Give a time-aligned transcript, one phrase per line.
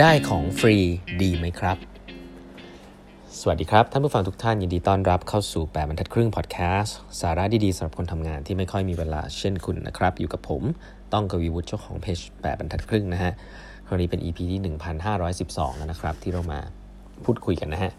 [0.00, 0.76] ได้ของฟรี
[1.22, 1.78] ดีไหมครับ
[3.40, 10.62] สวัสดีครับ ท่านผู้ฟังทุกท่านยินดีต้อนรับเข้าสู่แปดบรรทัดครึ่งพอดแคสต์สาระดีๆสำหรับคนทำงานที่ไม่ค่อยมีเวลาเช่นคุณนะครับ อยู่กับผม
[11.12, 13.32] ต้องกวีวุฒิเจ้าของเพจแปดบรรทัดครึ่งนะฮะ
[13.86, 14.60] คราวนี้เป็น EP ที่
[15.18, 16.60] 1512 แล้วนะครับ ที่เรามา
[17.24, 17.92] พูดคุยกันนะฮะ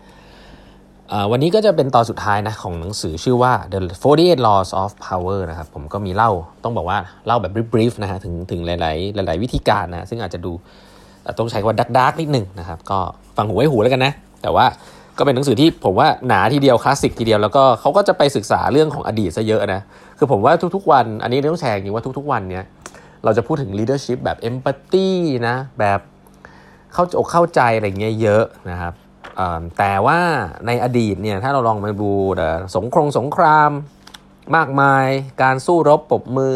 [1.31, 3.79] วันนี้ก็จะเป็นตอนสุดท้ายนะของหนังสือชื่อว่า The
[4.13, 6.31] 48 Laws of Power นะครับผมก็มีเล่า
[6.63, 10.53] ต้องบอกว่าเล่าแบบ brief นะฮะถึงถึงหลาย ๆ หลาย ๆ วิธีการนะซึ่งอาจจะดู
[11.39, 12.99] ต้องใช้คำว่าดักดักนิดหนึ่งนะครับก็
[13.37, 14.65] ฟังหูไว้หูแล้วกันนะ แต่ว่า
[15.17, 19.81] ก็เป็นหนังสือที่ผมว่าหนาทีเดียวคลาสสิกทีเดียวแล้วก็เขาก็จะไปศึกษาเรื่องของอดีตซะเยอะนะ
[20.17, 22.65] คือผมว่าทุกๆวัน อันนี้ต้องแชร์จริงว่าทุกๆวันเนี้ย
[23.23, 25.09] เราจะพูดถึง leadership แบบ empathy
[25.47, 25.99] นะแบบ
[26.93, 28.93] เข้าอกเข้าใจอะไรเงี้ยเยอะนะครับ
[29.77, 30.19] แต่ว่า
[30.67, 32.11] ในอดีตเนี่ยถ้าเราลองมาดู
[32.75, 33.71] สงครงสงคราม
[34.55, 35.05] มากมาย
[35.43, 36.55] การสู้รบปบมือ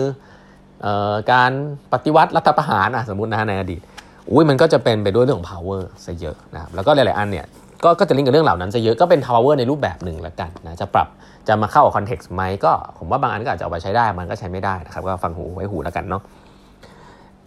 [0.86, 0.88] อ
[1.32, 1.52] การ
[1.94, 3.82] ปฏิวัติรัฐประหารสมมตินะในอดีต
[4.30, 7.46] อุ้ยมันก็จะเป็นไปด้วยเรื่องของ power ซะเยอะนะครับแล้วก็หลาย ๆ อันเนี่ย
[7.84, 11.08] ก็ก็จะลิงก์กับเรื่องเหล่านั้นซะเยอะก็เป็น power ในรูปแบบหนึ่งแล้วกันนะจะปรับ
[11.48, 16.22] จะมาเข้ากับ context ไหมก็ผมว่าบางอันก็อาจจะเอาไปใช้ได้มันก็ใช้ไม่ได้นะครับก็ฟังหูไว้หูแล้วกันเนาะ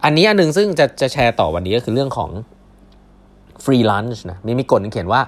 [0.05, 2.31] อันนี้อันหนึ่งซึ่งจะจะแชร์ต่อวันนี้ก็คือเรื่องของ
[3.65, 5.21] free lunch นะมีมีกฎเขียนว่า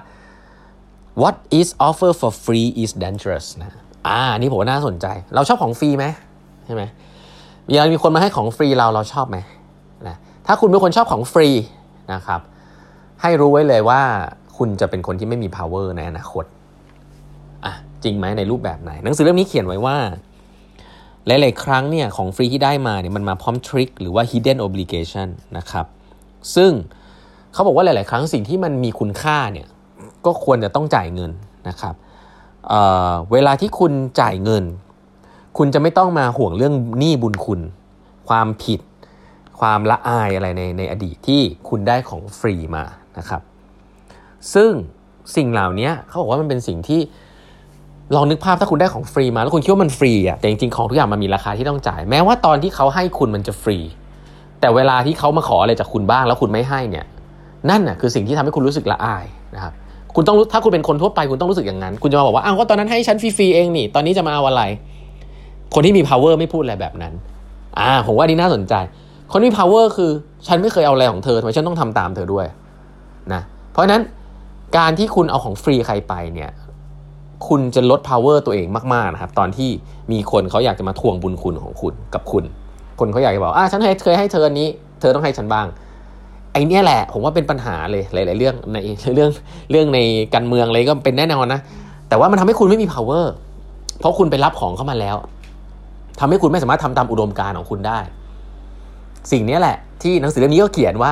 [1.21, 3.69] what is offer for free is dangerous นะ
[4.07, 6.05] อ่านี่ผมว่าน่าสนใจ เราชอบของฟรีไหม
[6.65, 6.83] ใช่ไหม
[7.65, 9.37] เวลามีคนมาให้ของฟรีเราเราชอบไหม
[10.47, 11.49] ถ้าคุณเป็นคนชอบของฟรี
[12.13, 12.41] นะครับ
[13.21, 14.01] ให้รู้ไว้เลยว่า
[14.57, 16.45] คุณจะเป็นคนที่ไม่มี power ในอนาคต
[17.65, 17.73] อะ
[18.03, 19.97] จริงไหมในรูปแบบไหน หนังสือเล่มนี้เขียนไว้ว่า
[21.27, 25.85] หลายๆครั้งเนี่ยของฟรีที่ได้มาเนี่ยมันมาพร้อมทริคหรือว่า hidden obligation นะครับ
[26.55, 26.71] ซึ่ง
[27.53, 29.67] เขาบอกว่าหลาย ๆ ครั้งสิ่งที่มันมีคุณค่าเนี่ย
[30.25, 31.31] ก็ควรจะต้องจ่ายเงิน
[31.69, 31.95] นะครับ
[32.67, 34.63] เเวลาที่คุณจ่ายเงิน
[35.57, 37.59] คุณจะไม่ต้องมาห่วงเรื่องหนี้บุญคุณ
[38.27, 38.79] ความผิด
[39.59, 42.83] ความละอายอะไรในในอดีตที่คุณได้ของฟรีมา
[43.17, 43.41] นะครับ
[44.53, 44.71] ซึ่ง
[45.35, 47.01] สิ่งเหล่านี้เขาบอกว่ามันเป็นสิ่งที่
[48.15, 53.77] ลองนึกภาพถ้าคุณได้ของฟรีมา แล้วคุณคิดว่ามันฟรีอะแต่จริงๆของทุกอย่างมันมีราคาที่ต้องจ่าย แม้ว่าตอนที่เขาให้คุณมันจะฟรี
[54.59, 57.05] แต่เวลาที่เขามาขออะไรจากคุณบ้างแล้วคุณไม่ให้เนี่ย
[57.69, 59.73] นั่นน่ะคือสิ่งที่ทำให้คุณรู้สึกละอายนะครับ
[60.15, 64.63] คุณต้องรู้ถ้าคุณเป็นคนทั่วไปคุณต้องรู้สึกอย่างนั้น คุณจะมาบอกว่าอ้าวก็ตอนนั้นให้ฉันฟรีๆเองนี่ ตอนนี้จะมาเอาอะไร
[65.73, 67.13] คนที่มี power ไม่พูดอะไรแบบนั้น
[67.79, 68.73] อ่าผมว่านี่น่าสนใจ
[69.31, 70.11] คนมี power คือ
[70.47, 72.45] ฉันไม่เคยเอาอะไรของเธอทำไมฉันต้องทำตามเธอด้วย
[73.33, 74.01] นะเพราะฉะนั้น
[74.77, 76.51] การที่คุณเอาของฟรีใครไปเนี่ย
[77.47, 79.69] คุณจะลด power ตัวเองมากๆนะครับ ตอนที่
[80.11, 82.43] มีคนเขาอยากจะมาทวงบุญคุณของคุณกับคุณ
[82.99, 84.67] คนเขาอยากจะบอกอ่าฉันเคยให้เธอนี้
[84.99, 85.67] เธอต้องให้ฉันบ้าง
[86.53, 88.77] ไอ้นี่แหละ ผมว่าเป็นปัญหาเลยหลาย ๆ เรื่องใน
[89.15, 89.29] เรื่อง
[89.71, 89.99] เรื่องใน
[90.33, 91.59] การเมืองอะไรก็เป็นแน่นอนนะ
[92.09, 93.25] แต่ว่ามันทำให้คุณไม่มี power
[93.99, 95.15] เพราะคุณไปรับของเข้ามาแล้ว
[96.19, 97.99] ทำให้คุณไม่สามารถทำตามอุดมการณ์ของคุณได้
[99.31, 101.11] สิ่งนี้แหละที่หนังสือเล่มนี้ก็เขียนว่า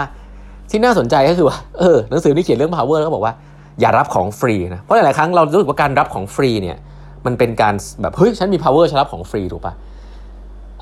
[0.69, 3.33] ที่น่าสนใจก็คือว่าเออหนังสือที่เขียนเรื่อง power แล้วก็บอกว่า
[3.79, 6.77] อย่ารับของฟรีนะเพราะหลายๆครั้งเรารู้สึกว่าการรับของฟรีเนี่ย
[7.25, 9.73] มันเป็นการแบบเฮ้ยฉันมี power ฉันรับของฟรีถูกปะ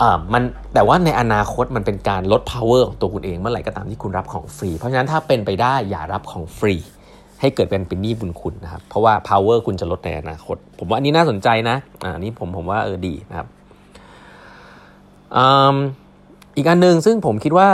[0.01, 6.75] อ่ามันแต่ว่าในอนาคตมันเป็นการลด power ของตัวคุณเองเมื่อไหร่ก็ตามที่คุณรับของฟรี เพราะฉะนั้นถ้าเป็นไปได้อย่ารับของฟรี
[7.41, 13.47] ให้เกิดเป็นเป็นหนี้บุญคุณนะครับเพราะว่า power คุณจะลดในอนาคต ผมว่าอันนี้น่าสนใจนะอ่านี้ผมผมว่าเออดีนะครับ
[15.35, 15.75] อืม
[16.55, 17.69] อีกอันหนึ่งซึ่งผมคิดว่า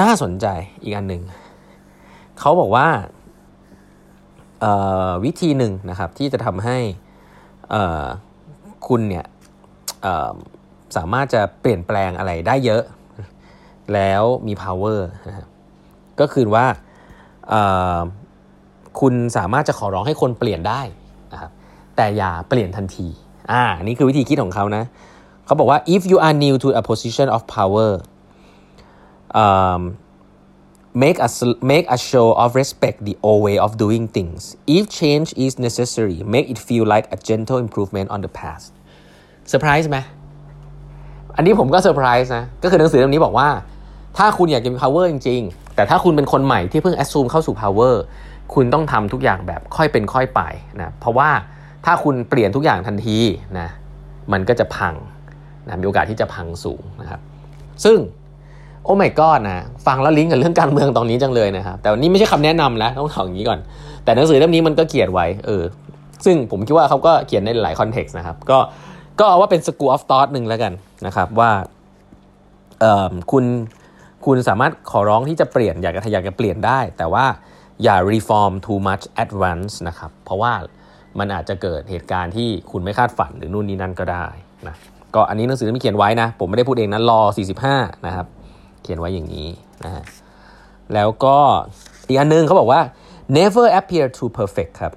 [0.00, 0.46] น่าสนใจ
[0.82, 1.22] อีกอันหนึ่ง
[2.40, 2.88] เขาบอกว่า
[5.24, 6.78] วิธีหนึ่งนะครับที่จะทำให้
[8.88, 9.26] คุณเนี่ย
[10.96, 12.82] สามารถจะเปลี่ยนแปลงอะไรได้เยอะ
[13.94, 14.98] แล้วมี power
[15.28, 15.46] นะครับ
[16.20, 16.66] ก็คือว่า
[19.00, 20.80] คุณสามารถจะขอร้องให้คนเปลี่ยนได้
[21.32, 21.50] นะครับ
[21.96, 23.06] แต่อย่าเปลี่ยนทันที
[23.52, 24.84] อ่านี่คือวิธีคิดของเขานะ
[25.46, 27.90] เขาบอกว่า if you are new to a position of power
[29.42, 29.82] um,
[31.02, 31.28] make a
[31.72, 34.40] make a show of respect the old way of doing things
[34.76, 38.68] if change is necessary make it feel like a gentle improvement on the past
[39.48, 39.98] เซอร์ไพรส์ไหม
[41.36, 43.48] อันนี้ผมก็เซอร์ไพรส์นะ ก็คือหนังสือเล่มนี้บอกว่า
[44.18, 47.94] ถ้าคุณอยากจะมี power จริง ๆ แต่ถ้าคุณเป็นคนใหม่ที่เพิ่ง assume เข้าสู่ power
[48.54, 50.40] คุณต้องทำทุกอย่างแบบค่อยเป็นค่อยไป
[50.80, 51.30] นะ เพราะว่า
[51.84, 53.18] ถ้าคุณเปลี่ยนทุกอย่างทันที
[53.58, 53.68] นะ
[54.32, 54.94] มันก็จะพัง
[55.66, 57.20] นะมีโอกาสที่จะพังสูงนะครับ
[57.84, 57.98] ซึ่ง
[58.84, 63.58] oh my god นะฟังแล้วลิงก์กับเรื่องการเมืองตรงนี้จังเลยนะครับแต่วันนี้ไม่ใช่คำแนะนำแล้วต้องถออย่างนี้ก่อน
[64.04, 65.62] แต่หนังสือเล่มนี้มันก็เขียนไว้เออ
[66.24, 68.58] ซึ่งผมคิดว่าเขาก็เขียนในหลาย context นะครับ ก็
[69.18, 70.72] ก็เอาว่าเป็นสกูออฟทอ t หนึ่งแล้วกัน
[71.06, 71.50] นะครับว่า
[72.80, 73.44] เอ่อคุณ
[74.26, 77.26] คุณสามารถขอร้องที่จะเปลี่ยนอยากจะอยากจะเปลี่ยนได้ แต่ว่า
[77.82, 80.52] อย่า reform too much at once นะครับเพราะว่า
[81.18, 84.26] มันอาจจะเกิดเหตุการณ์ที่คุณไม่คาดฝันหรือนู่นนี่นั่นก็ได้
[84.68, 84.76] นะ
[85.16, 87.20] ก็อันนี้หนังสือมีเขียนไว้นะ ผมไม่ได้พูดเองนะรอ
[87.64, 88.26] 45 นะครับ
[88.82, 89.48] เขียนไว้อย่างนี้
[89.84, 90.04] นะฮะ
[90.94, 91.36] แล้วก็
[92.08, 92.80] อีกอันนึงเขาบอกว่า
[93.38, 94.92] never appear too perfect ครับ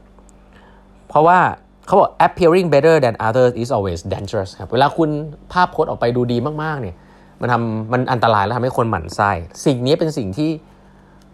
[1.10, 1.40] เพราะว่า
[1.86, 5.10] เขาบอก appearing better than others is always dangerous ครับ เวลาคุณ
[5.52, 6.96] ภาพพจน์ออกไปดูดีมาก ๆ เนี่ย
[7.42, 9.32] มันทำมันอันตรายแล้วทำให้คนหมั่นไส้
[9.66, 10.50] สิ่งนี้เป็นสิ่งที่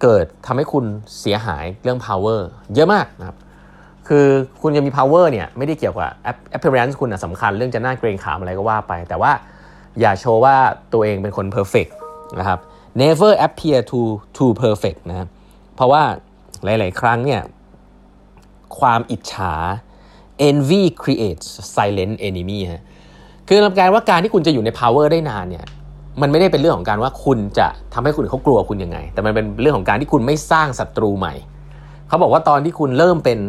[0.01, 0.85] เกิดทำให้คุณ
[1.19, 2.41] เสียหายเรื่อง power
[2.75, 3.37] เยอะมากนะครับ
[4.07, 4.27] คือ
[4.61, 6.11] คุณจะมี power เนี่ยไม่ได้เกี่ยวกับ
[6.55, 9.31] appearance คุณสำคัญเรื่องจะน่าเกรงขามอะไรก็ว่าไป แต่ว่า
[9.99, 10.55] อย่าโชว์ว่า
[10.93, 11.91] ตัวเองเป็นคน perfect
[12.39, 12.59] นะครับ
[13.03, 13.99] never appear to
[14.37, 15.27] too perfect นะ
[15.75, 16.03] เพราะว่า
[16.63, 17.41] หลาย ๆ ครั้งเนี่ย
[18.79, 19.53] ความอิจฉา
[20.47, 22.83] envy creates silent enemy ฮะ
[23.47, 25.65] คือลำการว่าการที่คุณจะอยู่ใน power ได้นานเนี่ย
[26.21, 31.33] มันไม่ได้เป็นเรื่องของการว่าคุณจะทำให้คุณเขากลัวคุณยังไง แต่มันเป็นเรื่องของการที่คุณไม่สร้างศัตรูใหม่
[32.07, 33.39] เขาบอกว่าตอนที่คุณเริ่มเป็น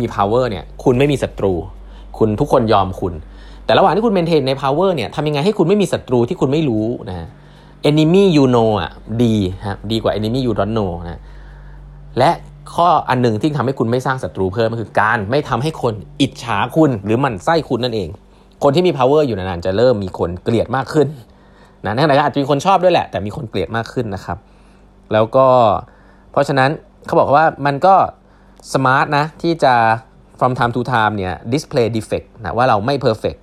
[0.00, 1.52] มี power เนี่ยคุณไม่มีศัตรู
[2.18, 3.14] คุณทุกคนยอมคุณ
[3.64, 7.28] แต่ระหว่างที่คุณเมนเทนใน power เนี่ยทำยังไงให้คุณไม่มีศัตรูที่คุณไม่รู้นะ
[7.88, 8.90] enemy you know อะ
[9.24, 9.34] ดี
[9.66, 11.20] ครับดีกว่า enemy you don't know นะ
[12.18, 12.30] และ
[12.74, 18.08] ข้ออันหนึ่งที่ทำให้คุณไม่สร้างศัตรูเพิ่มก็คือการไม่ทำให้คนอิจฉาคุณหรือหมั่นไส้คุณนั่นเอง
[18.62, 21.08] คนที่มี power อยู่นานๆจะเริ่มมีคนเกลียดมากขึ้น
[21.84, 24.38] นะนั่นแหละอาจจะมีคนชอบด้วยแหละ แต่มีคนเกลียดมากขึ้นนะครับ
[25.12, 25.46] แล้วก็
[26.32, 26.70] เพราะฉะนั้น
[27.06, 27.94] เขาบอกว่ามันก็
[28.74, 29.74] สมาร์ทนะที่จะ
[30.38, 33.40] from time to time เนี่ย display defect นะว่าเราไม่ perfect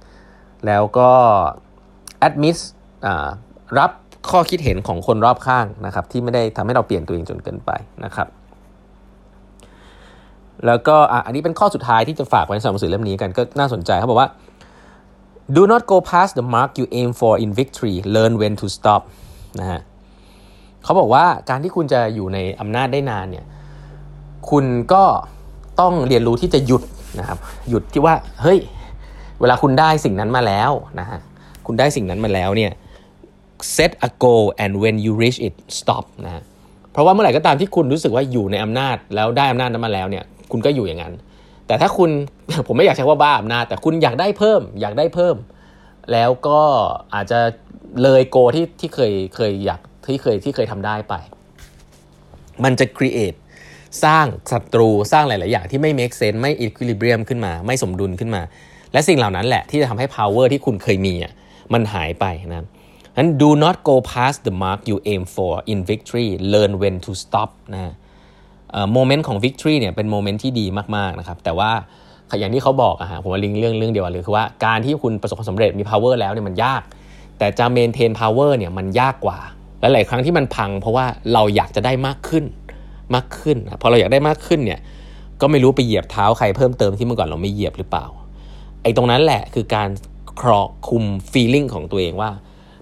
[0.66, 1.12] แล้วก็
[2.28, 2.58] admit
[3.80, 3.92] รับ
[4.30, 7.72] ข้อคิดเห็นของคนรอบข้างนะครับ ที่ไม่ได้ทำให้เราเปลี่ยนตัวเองจนเกินไป
[8.06, 8.28] นะครับ
[10.66, 14.30] แล้วก็อันนี้เป็นข้อสุดท้ายที่จะฝากไว้ในสำหรับหนังสือเล่มนี้กันก็น่าสนใจเขาบอกว่า
[15.56, 19.02] do not go past the mark you aim for in victory learn when to stop
[19.60, 19.82] นะฮะ
[20.84, 23.46] เขาบอกว่าการที่คุณจะอยู่ในอำนาจได้นานเนี่ย
[24.52, 25.04] คุณก็
[25.80, 26.84] ต้องเรียนรู้ที่จะหยุด
[27.20, 27.38] นะครับ
[27.70, 28.60] หยุดที่ว่าเฮ้ย
[29.40, 31.20] เวลาคุณได้สิ่งนั้นมาแล้วนะฮะ
[31.66, 32.72] คุณได้สิ่งนั้นมาแล้วเนี่ย
[33.76, 36.44] set a goal and when you reach it stop นะ
[36.92, 41.14] เพราะว่าเมื่อไหร่ก็ตามที่คุณรู้สึกว่าอยู่ในอำนาจแล้วได้อำนาจนั้นมาแล้วเนี่ยคุณก็อยู่อย่างนั้น
[41.68, 42.10] แต่ถ้าคุณ
[42.68, 45.36] ผมไม่อยากใช้ว่าบ้าอำนาจ แต่คุณอยากได้เพิ่ม อยากได้เพิ่ม
[46.12, 46.62] แล้วก็
[47.14, 47.40] อาจจะ
[48.04, 51.14] เลยโกที่ที่เคยเคยอยากที่เคยที่เคยทำได้ไป
[52.64, 53.38] มันจะ create
[54.06, 58.42] สร้างศัตรูสร้างหลาย ๆ อย่างที่ไม่ make sense ไม่ equilibrium ขึ้นมา ไม่สมดุลขึ้นมา
[58.94, 61.34] และสิ่งเหล่านั้นแหละที่จะทำให้ power ที่คุณเคยมีอะ
[61.74, 62.58] มันหายไปนะ
[63.18, 67.50] นั้น do not go past the mark you aim for in victory learn when to stop
[67.74, 67.94] นะ
[68.94, 70.66] โมเมนต์ของ victory เนี่ยเป็นโมเมนต์ที่ดี
[70.96, 71.72] มาก ๆ นะครับ แต่ว่า
[72.40, 76.82] อย่างที่เขาบอกอะฮะผมว่าลิงเรื่องเรื่องเดียวเลยคือว่าการที่คุณประสบความสำเร็จมี power แล้วเนี่ยมันยาก
[77.38, 79.40] แต่จะ maintain power เนี่ยมันยากกว่า
[79.82, 82.44] และหลายครั้งที่มันพัง เพราะว่าเราอยากจะได้มากขึ้น
[83.16, 84.80] มากขึ้นพอเราอยากได้มากขึ้นเนี่ย
[85.42, 88.06] ก็ไม่รู้ไปเหยียบเท้าใครเพิ่มเติมที่เมื่อก่อนเราไม่เหยียบหรือเปล่า
[88.84, 89.90] ไอ้ตรงนั้นแหละคือการ
[90.42, 92.32] ครอคุม feeling ของตัวเองว่า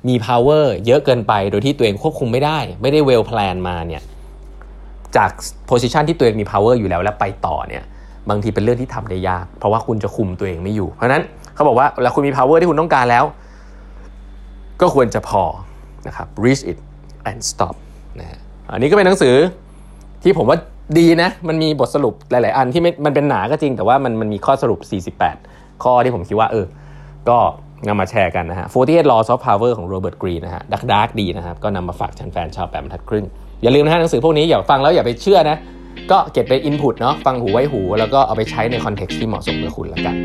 [0.07, 4.01] มี power เยอะเกินไปโดยที่ตัวเองควบคุมไม่ได้ ไม่ได้ well plan มาเนี่ย
[5.15, 5.31] จาก
[5.69, 7.83] position ที่ตัวเองมี power อยู่แล้วและไปต่อเนี่ย
[8.29, 11.23] บางทีเป็นเรื่องที่ทำได้ยาก เพราะว่าคุณจะคุมตัวเองไม่อยู่ เพราะนั้น
[11.53, 13.25] เขาบอกว่าเวลาคุณมี power ที่คุณต้องการแล้ว
[14.81, 15.43] ก็ควรจะพอ
[16.07, 16.79] นะครับ reach it
[17.29, 17.75] and stop
[18.19, 18.39] นะ
[18.71, 19.35] อันนี้ก็เป็นหนังสือ
[20.25, 20.57] ที่ผมว่า
[20.99, 24.79] ดีนะ มันมีบทสรุปหลาย ๆ อันที่มันเป็นหนาก็จริง แต่ว่ามันมันมีข้อสรุป
[25.31, 26.65] 48 ข้อที่ผมคิดว่าเออ
[27.29, 27.37] ก็
[27.87, 33.25] นำมาแชร์กันนะฮะ48 Laws of Power ของโรเบิร์ตกรีนนะฮะดักดักดีนะครับ ก็นำมาฝากแฟนๆชาวแปดบรรทัดครึ่ง
[33.63, 35.57] อย่าลืมนะฮะหนังสือพวกนี้อย่าฟังแล้วอย่าไปเชื่อนะ
[36.11, 40.15] ก็เก็บไปอินพุตเนาะฟังหูไว้หู แล้วก็เอาไปใช้ในคอนเท็กซ์ที่เหมาะสมกับคุณแล้วกัน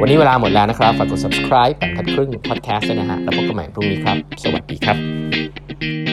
[0.00, 6.09] วันนี้เวลาหมดแล้วนะครับฝากกด subscribe แปดบรรทัดครึ่ง podcast นะฮะแล้วพบกันใหม่พรุ่งนี้ครับ สวัสดีครับ